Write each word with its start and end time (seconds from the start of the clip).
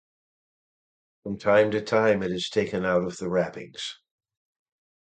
From 1.21 1.37
time 1.37 1.69
to 1.69 1.79
time 1.83 2.23
it 2.23 2.31
is 2.31 2.49
taken 2.49 2.85
out 2.85 3.03
of 3.03 3.17
the 3.19 3.29
wrappings. 3.29 3.99